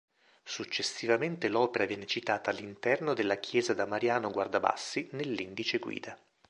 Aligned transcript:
Successivamente 0.43 1.47
l'opera 1.47 1.85
viene 1.85 2.07
citata 2.07 2.49
all'interno 2.49 3.13
della 3.13 3.37
chiesa 3.37 3.75
da 3.75 3.85
Mariano 3.85 4.31
Guardabassi, 4.31 5.09
nell'Indice-guida. 5.11 6.17